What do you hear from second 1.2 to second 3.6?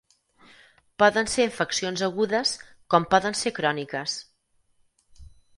ser infeccions agudes com poden ser